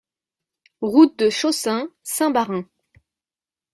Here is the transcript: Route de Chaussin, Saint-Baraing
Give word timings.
Route 0.81 1.19
de 1.19 1.29
Chaussin, 1.29 1.87
Saint-Baraing 2.01 2.65